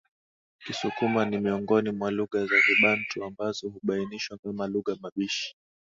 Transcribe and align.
Kisukuma 0.65 1.25
ni 1.25 1.37
miongoni 1.39 1.91
mwa 1.91 2.11
lugha 2.11 2.45
za 2.45 2.55
Kibantu 2.65 3.23
ambazo 3.23 3.69
hubainishwa 3.69 4.37
kama 4.37 4.67
lugha 4.67 4.95
mabishi 5.01 5.55